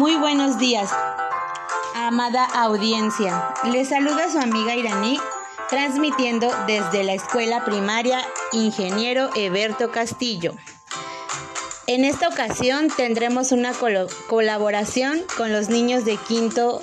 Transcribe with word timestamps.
Muy 0.00 0.16
buenos 0.16 0.56
días, 0.56 0.90
amada 1.94 2.46
audiencia. 2.46 3.52
Les 3.70 3.90
saluda 3.90 4.30
su 4.32 4.38
amiga 4.38 4.74
Iraní, 4.74 5.18
transmitiendo 5.68 6.50
desde 6.66 7.04
la 7.04 7.12
escuela 7.12 7.66
primaria 7.66 8.26
Ingeniero 8.52 9.28
Eberto 9.36 9.90
Castillo. 9.90 10.54
En 11.86 12.06
esta 12.06 12.28
ocasión 12.28 12.88
tendremos 12.88 13.52
una 13.52 13.74
colaboración 14.26 15.20
con 15.36 15.52
los 15.52 15.68
niños 15.68 16.06
de 16.06 16.16
quinto 16.16 16.80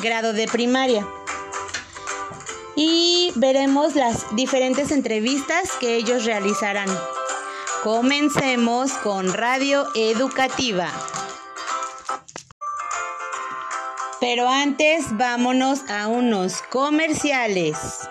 grado 0.00 0.32
de 0.32 0.46
primaria 0.46 1.04
y 2.76 3.32
veremos 3.34 3.96
las 3.96 4.36
diferentes 4.36 4.92
entrevistas 4.92 5.72
que 5.80 5.96
ellos 5.96 6.24
realizarán. 6.24 6.88
Comencemos 7.82 8.92
con 8.92 9.34
Radio 9.34 9.84
Educativa. 9.96 10.92
Pero 14.20 14.48
antes 14.48 15.16
vámonos 15.16 15.88
a 15.88 16.08
unos 16.08 16.62
comerciales. 16.62 18.08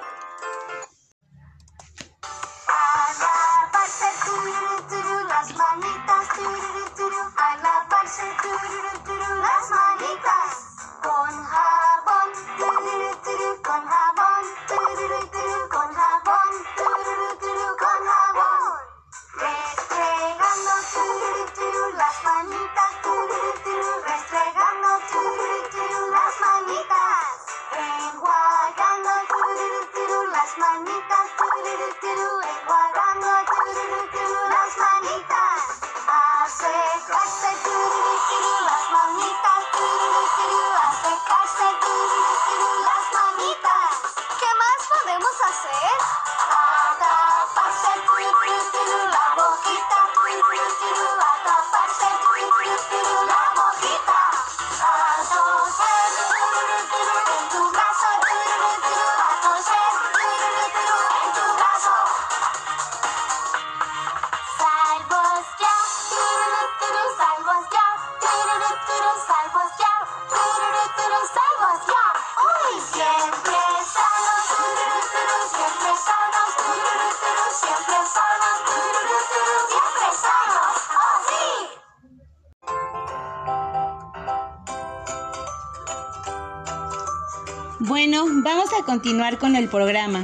Bueno, 88.10 88.42
vamos 88.42 88.70
a 88.80 88.86
continuar 88.86 89.38
con 89.38 89.58
el 89.58 89.68
programa. 89.68 90.24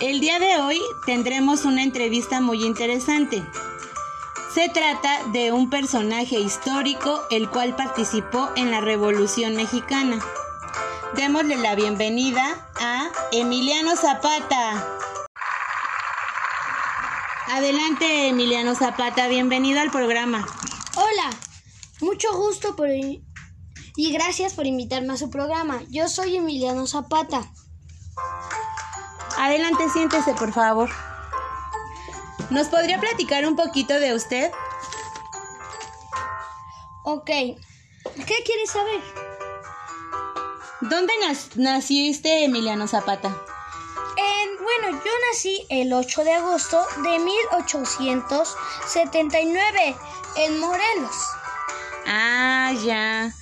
El 0.00 0.18
día 0.18 0.38
de 0.38 0.56
hoy 0.56 0.80
tendremos 1.04 1.66
una 1.66 1.82
entrevista 1.82 2.40
muy 2.40 2.64
interesante. 2.64 3.44
Se 4.54 4.70
trata 4.70 5.22
de 5.30 5.52
un 5.52 5.68
personaje 5.68 6.40
histórico 6.40 7.20
el 7.30 7.50
cual 7.50 7.76
participó 7.76 8.48
en 8.56 8.70
la 8.70 8.80
Revolución 8.80 9.56
Mexicana. 9.56 10.20
Démosle 11.16 11.58
la 11.58 11.74
bienvenida 11.74 12.66
a 12.80 13.10
Emiliano 13.30 13.94
Zapata. 13.94 14.82
Adelante 17.48 18.28
Emiliano 18.28 18.74
Zapata, 18.74 19.28
bienvenido 19.28 19.80
al 19.80 19.90
programa. 19.90 20.46
Hola, 20.94 21.28
mucho 22.00 22.34
gusto 22.38 22.74
por 22.74 22.88
y 23.96 24.12
gracias 24.12 24.54
por 24.54 24.66
invitarme 24.66 25.14
a 25.14 25.16
su 25.16 25.30
programa. 25.30 25.82
Yo 25.88 26.08
soy 26.08 26.36
Emiliano 26.36 26.86
Zapata. 26.86 27.50
Adelante, 29.38 29.88
siéntese, 29.90 30.34
por 30.34 30.52
favor. 30.52 30.90
¿Nos 32.50 32.68
podría 32.68 33.00
platicar 33.00 33.46
un 33.46 33.56
poquito 33.56 33.94
de 33.94 34.14
usted? 34.14 34.50
Ok. 37.04 37.26
¿Qué 37.26 38.44
quieres 38.44 38.70
saber? 38.70 39.00
¿Dónde 40.80 41.12
naciste, 41.56 42.44
Emiliano 42.44 42.86
Zapata? 42.86 43.34
bueno, 44.66 44.90
yo 45.04 45.10
nací 45.30 45.66
el 45.68 45.92
8 45.92 46.24
de 46.24 46.32
agosto 46.34 46.82
de 47.02 47.18
1879 47.18 49.96
en 50.36 50.58
Morelos. 50.58 51.16
Ah, 52.06 52.72
ya. 52.84 53.34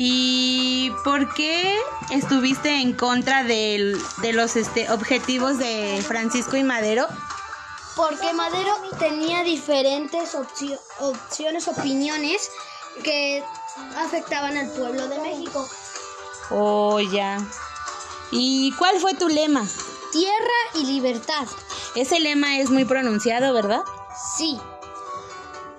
¿Y 0.00 0.92
por 1.02 1.34
qué 1.34 1.76
estuviste 2.10 2.82
en 2.82 2.92
contra 2.92 3.42
de 3.42 3.98
los 4.32 4.54
este, 4.54 4.88
objetivos 4.92 5.58
de 5.58 6.00
Francisco 6.06 6.56
y 6.56 6.62
Madero? 6.62 7.04
Porque 7.96 8.32
Madero 8.32 8.76
tenía 9.00 9.42
diferentes 9.42 10.36
opciones, 10.36 11.66
opiniones 11.66 12.48
que 13.02 13.42
afectaban 13.96 14.56
al 14.56 14.70
pueblo 14.70 15.08
de 15.08 15.18
México. 15.18 15.68
Oh, 16.52 17.00
ya. 17.00 17.44
¿Y 18.30 18.70
cuál 18.78 19.00
fue 19.00 19.14
tu 19.14 19.28
lema? 19.28 19.66
Tierra 20.12 20.60
y 20.76 20.86
libertad. 20.86 21.48
Ese 21.96 22.20
lema 22.20 22.60
es 22.60 22.70
muy 22.70 22.84
pronunciado, 22.84 23.52
¿verdad? 23.52 23.82
Sí. 24.36 24.60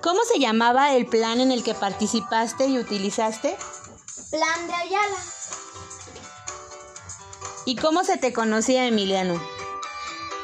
¿Cómo 0.02 0.20
se 0.26 0.40
llamaba 0.40 0.94
el 0.94 1.06
plan 1.06 1.40
en 1.40 1.54
el 1.54 1.64
que 1.64 1.74
participaste 1.74 2.68
y 2.68 2.80
utilizaste? 2.80 3.58
Plan 4.30 4.68
de 4.68 4.74
Ayala. 4.74 5.18
¿Y 7.66 7.76
cómo 7.76 8.04
se 8.04 8.18
te 8.18 8.32
conocía, 8.32 8.86
Emiliano? 8.86 9.42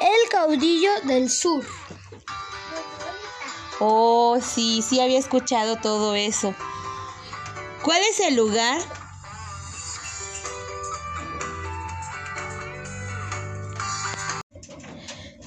El 0.00 0.28
caudillo 0.28 0.90
del 1.04 1.30
sur. 1.30 1.64
Oh, 3.78 4.38
sí, 4.40 4.82
sí 4.82 5.00
había 5.00 5.18
escuchado 5.18 5.76
todo 5.76 6.16
eso. 6.16 6.52
¿Cuál 7.82 8.02
es 8.10 8.18
el 8.20 8.34
lugar? 8.34 8.80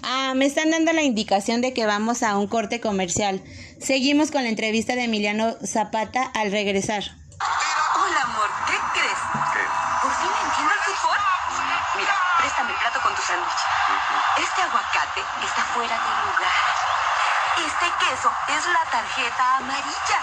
Ah, 0.01 0.33
me 0.33 0.45
están 0.45 0.71
dando 0.71 0.93
la 0.93 1.03
indicación 1.03 1.59
de 1.59 1.73
que 1.73 1.85
vamos 1.85 2.23
a 2.23 2.37
un 2.37 2.47
corte 2.47 2.79
comercial. 2.79 3.43
Seguimos 3.79 4.31
con 4.31 4.43
la 4.43 4.49
entrevista 4.49 4.95
de 4.95 5.03
Emiliano 5.03 5.57
Zapata 5.65 6.23
al 6.23 6.51
regresar. 6.51 7.18
Fuera 15.79 15.95
de 15.95 16.11
lugar. 16.27 16.59
Este 17.55 17.85
queso 18.03 18.29
es 18.49 18.65
la 18.65 18.83
tarjeta 18.91 19.57
amarilla. 19.57 20.19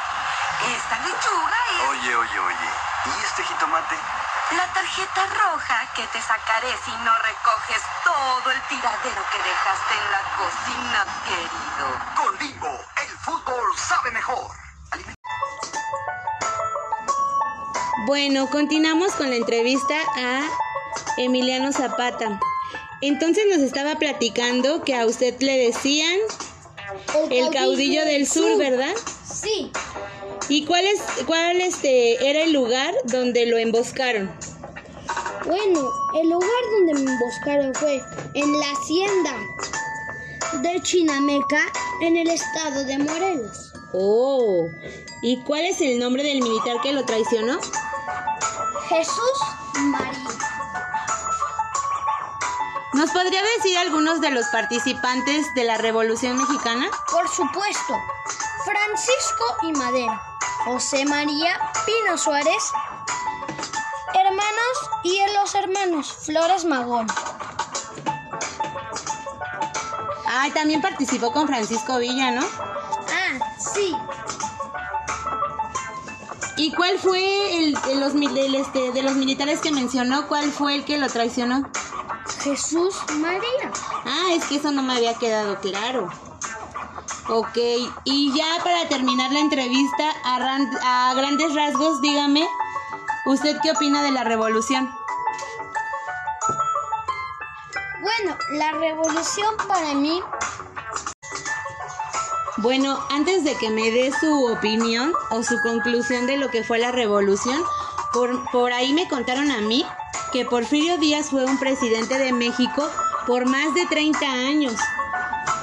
Esta 0.77 0.99
lechuga 0.99 1.57
es... 1.73 1.89
Oye, 1.89 2.15
oye, 2.15 2.39
oye. 2.41 2.71
¿Y 3.07 3.25
este 3.25 3.43
jitomate? 3.43 3.97
La 4.51 4.67
tarjeta 4.75 5.27
roja 5.27 5.81
que 5.95 6.07
te 6.09 6.21
sacaré 6.21 6.69
si 6.85 6.91
no 6.91 7.13
recoges 7.25 7.83
todo 8.05 8.51
el 8.51 8.61
tiradero 8.69 9.23
que 9.33 9.39
dejaste 9.39 9.95
en 9.97 10.13
la 10.13 10.23
cocina, 10.37 11.07
querido. 11.25 11.87
Con 12.17 12.39
Bimbo, 12.39 12.79
el 13.03 13.19
fútbol 13.25 13.79
sabe 13.79 14.11
mejor. 14.11 14.51
Bueno, 18.05 18.47
continuamos 18.51 19.15
con 19.15 19.31
la 19.31 19.37
entrevista 19.37 19.95
a 20.17 20.43
Emiliano 21.17 21.73
Zapata. 21.73 22.39
Entonces 23.03 23.45
nos 23.51 23.59
estaba 23.59 23.97
platicando 23.99 24.83
que 24.83 24.95
a 24.95 25.07
usted 25.07 25.39
le 25.41 25.59
decían 25.59 26.19
el, 27.31 27.51
caudillo, 27.51 28.05
del 28.05 28.27
sur, 28.27 28.57
¿verdad? 28.57 28.95
Sí. 29.25 29.71
¿Y 30.49 30.65
cuál 30.65 30.87
es 30.87 31.01
cuál 31.27 31.61
este 31.61 32.29
era 32.29 32.43
el 32.43 32.53
lugar 32.53 32.95
donde 33.05 33.47
lo 33.47 33.59
emboscaron? 33.59 34.31
Bueno, 35.45 35.91
el 36.21 36.29
lugar 36.29 36.51
donde 36.79 36.95
me 36.95 37.11
emboscaron 37.11 37.75
fue 37.75 38.03
en 38.35 38.59
la 38.59 38.71
hacienda 38.73 39.37
de 40.63 40.81
Chinameca 40.83 41.63
en 42.03 42.17
el 42.17 42.31
estado 42.31 42.85
de 42.85 42.99
Morelos. 42.99 43.73
Oh, 43.93 44.69
¿y 45.23 45.41
cuál 45.43 45.65
es 45.65 45.81
el 45.81 45.99
nombre 45.99 46.23
del 46.23 46.43
militar 46.43 46.81
que 46.83 46.93
lo 46.93 47.05
traicionó? 47.05 47.59
Jesús 48.89 49.41
María. 49.75 50.26
¿Nos 52.97 53.11
podría 53.11 53.43
decir 53.59 53.77
algunos 53.77 54.23
de 54.23 54.31
los 54.31 54.47
participantes 54.47 55.53
de 55.55 55.65
la 55.65 55.77
Revolución 55.77 56.39
Mexicana? 56.39 56.87
Por 57.11 57.29
supuesto, 57.29 57.95
Francisco 58.65 59.45
y 59.65 59.73
Madero, 59.73 60.19
José 60.65 61.05
María 61.05 61.61
Pino 61.85 62.17
Suárez, 62.17 62.73
hermanos 64.15 64.91
y 65.05 65.21
los 65.35 65.55
hermanos 65.55 66.11
Flores 66.23 66.65
Magón. 66.65 67.07
Ah, 70.27 70.49
también 70.55 70.81
participó 70.81 71.33
con 71.33 71.47
Francisco 71.47 71.99
Villa, 71.99 72.31
¿no? 72.31 72.47
Ah, 72.47 73.39
sí, 73.59 73.95
¿Y 76.59 76.73
cuál 76.73 76.99
fue 76.99 77.59
el 77.59 77.75
de 77.75 77.97
los, 77.97 78.15
este, 78.15 78.91
de 78.91 79.03
los 79.03 79.15
militares 79.17 79.61
que 79.61 79.71
mencionó? 79.71 80.27
¿Cuál 80.27 80.51
fue 80.51 80.75
el 80.75 80.87
que 80.87 80.97
lo 80.97 81.07
traicionó? 81.09 81.69
Jesús 82.47 82.95
María. 83.17 83.73
Ah, 84.05 84.29
es 84.33 84.45
que 84.45 84.55
eso 84.57 84.71
no 84.71 84.81
me 84.81 84.93
había 84.95 85.15
quedado 85.15 85.59
claro. 85.59 86.09
Ok, 87.29 87.59
y 88.05 88.33
ya 88.39 88.63
para 88.63 88.89
terminar 88.89 89.33
la 89.33 89.41
entrevista, 89.41 90.05
a, 90.23 90.39
ran- 90.39 90.79
a 90.85 91.13
grandes 91.17 91.53
rasgos, 91.57 92.01
dígame, 92.01 92.47
¿usted 93.25 93.57
qué 93.65 93.73
opina 93.73 94.01
de 94.05 94.13
la 94.13 94.23
revolución? 94.23 94.89
Bueno, 98.01 98.37
la 98.53 98.71
revolución 98.79 99.57
para 99.67 99.95
mí, 99.95 100.23
Bueno, 102.59 102.97
antes 103.11 103.43
de 103.45 103.55
que 103.59 103.71
me 103.71 103.91
dé 103.91 104.13
su 104.21 104.47
opinión 104.47 105.13
o 105.31 105.43
su 105.43 105.61
conclusión 105.63 106.27
de 106.29 106.37
lo 106.37 106.49
que 106.49 106.63
fue 106.63 106.79
la 106.79 106.91
revolución, 106.93 107.61
por, 108.53 108.73
ahí 108.73 108.93
me 108.93 109.09
contaron 109.09 109.51
a 109.51 109.61
mí 109.61 109.85
que 110.33 110.45
Porfirio 110.45 110.97
Díaz 110.97 111.29
fue 111.31 111.45
un 111.45 111.59
presidente 111.59 112.19
de 112.19 112.33
México 112.33 112.89
por 113.27 113.47
más 113.47 113.75
de 113.75 113.85
30 113.87 114.27
años 114.27 114.75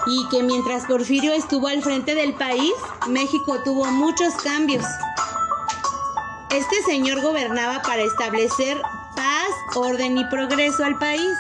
y 0.05 0.27
que 0.29 0.43
mientras 0.43 0.85
Porfirio 0.85 1.33
estuvo 1.33 1.67
al 1.67 1.81
frente 1.81 2.13
del 2.13 2.33
país, 2.35 2.73
México 3.07 3.61
tuvo 3.63 3.85
muchos 3.85 4.35
cambios. 4.35 4.85
Este 6.51 6.83
señor 6.83 7.21
gobernaba 7.21 7.81
para 7.81 8.03
establecer 8.03 8.79
paz, 9.15 9.49
orden 9.75 10.17
y 10.17 10.25
progreso 10.25 10.83
al 10.83 10.99
país. 10.99 11.33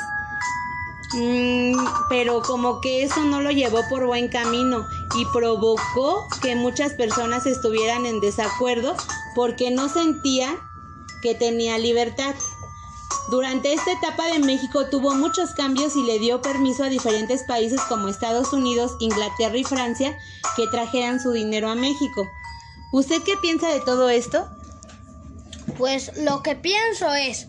Mm, 1.13 1.75
pero 2.09 2.41
como 2.41 2.81
que 2.81 3.03
eso 3.03 3.23
no 3.23 3.41
lo 3.41 3.51
llevó 3.51 3.87
por 3.87 4.07
buen 4.07 4.29
camino 4.29 4.87
y 5.15 5.25
provocó 5.25 6.27
que 6.41 6.55
muchas 6.55 6.93
personas 6.93 7.45
estuvieran 7.45 8.07
en 8.07 8.19
desacuerdo 8.19 8.95
porque 9.35 9.69
no 9.69 9.89
sentían 9.89 10.57
que 11.23 11.33
tenía 11.33 11.79
libertad. 11.79 12.35
Durante 13.31 13.73
esta 13.73 13.93
etapa 13.93 14.27
de 14.27 14.39
México 14.39 14.89
tuvo 14.91 15.15
muchos 15.15 15.51
cambios 15.51 15.95
y 15.95 16.03
le 16.03 16.19
dio 16.19 16.41
permiso 16.41 16.83
a 16.83 16.89
diferentes 16.89 17.43
países 17.47 17.81
como 17.89 18.09
Estados 18.09 18.53
Unidos, 18.53 18.95
Inglaterra 18.99 19.57
y 19.57 19.63
Francia 19.63 20.15
que 20.55 20.67
trajeran 20.67 21.19
su 21.19 21.31
dinero 21.31 21.69
a 21.69 21.75
México. 21.75 22.27
¿Usted 22.91 23.23
qué 23.23 23.37
piensa 23.37 23.69
de 23.69 23.79
todo 23.79 24.09
esto? 24.09 24.47
pues 25.77 26.11
lo 26.17 26.43
que 26.43 26.55
pienso 26.55 27.13
es 27.13 27.47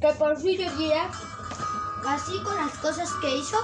que 0.00 0.08
Porfirio 0.18 0.70
Díaz, 0.76 1.16
así 2.06 2.40
con 2.42 2.56
las 2.56 2.72
cosas 2.78 3.10
que 3.20 3.36
hizo, 3.36 3.56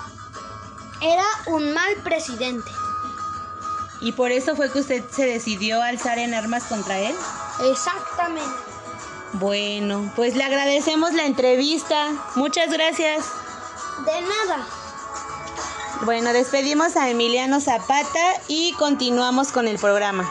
era 1.02 1.24
un 1.46 1.72
mal 1.72 1.94
presidente. 2.04 2.70
¿Y 4.00 4.12
por 4.12 4.30
eso 4.30 4.54
fue 4.54 4.70
que 4.70 4.78
usted 4.78 5.04
se 5.10 5.26
decidió 5.26 5.82
alzar 5.82 6.18
en 6.18 6.34
armas 6.34 6.64
contra 6.64 6.98
él? 6.98 7.14
Exactamente. 7.60 8.48
Bueno, 9.34 10.10
pues 10.16 10.34
le 10.34 10.44
agradecemos 10.44 11.12
la 11.12 11.26
entrevista. 11.26 12.12
Muchas 12.34 12.70
gracias. 12.72 13.24
De 14.04 14.20
nada. 14.22 14.66
Bueno, 16.04 16.32
despedimos 16.32 16.96
a 16.96 17.10
Emiliano 17.10 17.60
Zapata 17.60 18.20
y 18.46 18.72
continuamos 18.74 19.52
con 19.52 19.66
el 19.66 19.78
programa. 19.78 20.30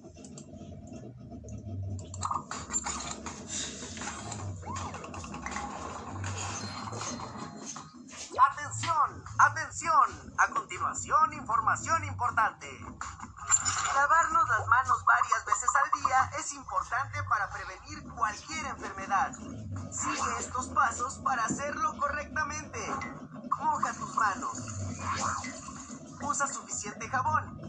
A 10.41 10.47
continuación, 10.47 11.33
información 11.33 12.03
importante. 12.03 12.67
Lavarnos 13.93 14.49
las 14.49 14.65
manos 14.65 15.05
varias 15.05 15.45
veces 15.45 15.69
al 15.83 16.01
día 16.01 16.31
es 16.39 16.53
importante 16.53 17.21
para 17.29 17.47
prevenir 17.51 18.11
cualquier 18.15 18.65
enfermedad. 18.65 19.33
Sigue 19.91 20.39
estos 20.39 20.69
pasos 20.69 21.19
para 21.19 21.45
hacerlo 21.45 21.95
correctamente. 21.95 22.79
Moja 23.59 23.93
tus 23.93 24.15
manos. 24.15 24.57
Usa 26.21 26.47
suficiente 26.47 27.07
jabón. 27.07 27.61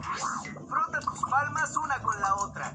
Frota 0.67 1.01
tus 1.01 1.21
palmas 1.29 1.77
una 1.77 2.03
con 2.03 2.19
la 2.23 2.35
otra. 2.37 2.73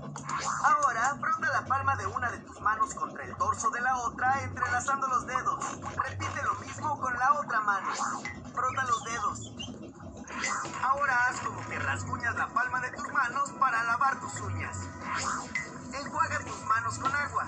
Ahora, 0.63 1.17
frota 1.19 1.47
la 1.53 1.65
palma 1.65 1.95
de 1.95 2.05
una 2.05 2.29
de 2.29 2.37
tus 2.41 2.61
manos 2.61 2.93
contra 2.93 3.23
el 3.23 3.35
dorso 3.37 3.71
de 3.71 3.81
la 3.81 3.97
otra, 3.97 4.43
entrelazando 4.43 5.07
los 5.07 5.25
dedos. 5.25 5.81
Repite 5.95 6.43
lo 6.43 6.53
mismo 6.55 6.99
con 6.99 7.17
la 7.17 7.33
otra 7.33 7.61
mano. 7.61 7.89
Frota 8.53 8.83
los 8.83 9.03
dedos. 9.03 9.57
Ahora 10.83 11.27
haz 11.27 11.39
como 11.41 11.61
que 11.67 11.79
rasguñas 11.79 12.35
la 12.35 12.47
palma 12.49 12.79
de 12.81 12.91
tus 12.91 13.07
manos 13.11 13.51
para 13.59 13.83
lavar 13.83 14.19
tus 14.19 14.39
uñas. 14.41 14.77
Enjuaga 15.93 16.39
tus 16.39 16.61
manos 16.65 16.97
con 16.99 17.15
agua. 17.15 17.47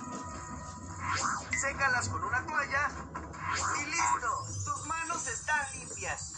Sécalas 1.60 2.10
con 2.10 2.24
una 2.24 2.46
toalla. 2.46 2.90
Y 3.80 3.86
listo, 3.86 4.46
tus 4.66 4.88
manos 4.88 5.28
están 5.28 5.66
limpias. 5.74 6.34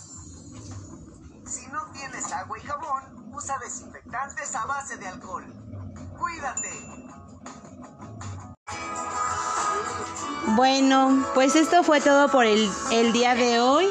Si 1.46 1.68
no 1.68 1.86
tienes 1.92 2.32
agua 2.32 2.58
y 2.58 2.62
jabón, 2.62 3.34
usa 3.34 3.58
desinfectantes 3.60 4.56
a 4.56 4.66
base 4.66 4.98
de 4.98 5.08
alcohol. 5.08 5.46
Cuídate. 6.18 7.02
Bueno, 10.56 11.26
pues 11.34 11.56
esto 11.56 11.84
fue 11.84 12.02
todo 12.02 12.30
por 12.30 12.46
el, 12.46 12.70
el 12.92 13.14
día 13.14 13.36
de 13.36 13.60
hoy. 13.60 13.88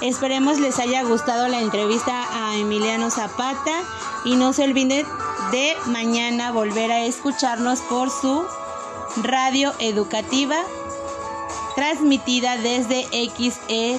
Esperemos 0.00 0.60
les 0.60 0.78
haya 0.78 1.02
gustado 1.02 1.48
la 1.48 1.60
entrevista 1.60 2.24
a 2.32 2.56
Emiliano 2.56 3.10
Zapata 3.10 3.82
y 4.24 4.36
no 4.36 4.52
se 4.52 4.62
olviden 4.62 5.04
de 5.50 5.76
mañana 5.86 6.52
volver 6.52 6.92
a 6.92 7.04
escucharnos 7.04 7.80
por 7.80 8.08
su 8.10 8.44
radio 9.22 9.74
educativa 9.80 10.56
transmitida 11.74 12.56
desde 12.58 13.06
XE 13.10 13.98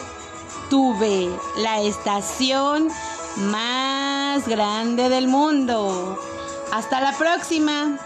Tuve, 0.69 1.29
la 1.57 1.81
estación 1.81 2.89
más 3.37 4.47
grande 4.47 5.09
del 5.09 5.27
mundo. 5.27 6.19
Hasta 6.71 7.01
la 7.01 7.17
próxima. 7.17 7.97